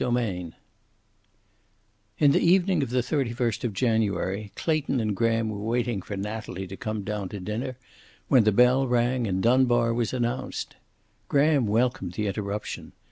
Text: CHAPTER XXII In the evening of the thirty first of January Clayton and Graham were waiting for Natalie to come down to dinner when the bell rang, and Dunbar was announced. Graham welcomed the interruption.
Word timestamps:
CHAPTER 0.03 0.19
XXII 0.19 0.51
In 2.17 2.31
the 2.31 2.39
evening 2.39 2.81
of 2.81 2.89
the 2.89 3.03
thirty 3.03 3.33
first 3.33 3.63
of 3.63 3.71
January 3.71 4.51
Clayton 4.55 4.99
and 4.99 5.15
Graham 5.15 5.49
were 5.49 5.59
waiting 5.59 6.01
for 6.01 6.17
Natalie 6.17 6.65
to 6.65 6.75
come 6.75 7.03
down 7.03 7.29
to 7.29 7.39
dinner 7.39 7.77
when 8.27 8.43
the 8.43 8.51
bell 8.51 8.87
rang, 8.87 9.27
and 9.27 9.43
Dunbar 9.43 9.93
was 9.93 10.11
announced. 10.11 10.75
Graham 11.27 11.67
welcomed 11.67 12.13
the 12.13 12.25
interruption. 12.25 12.93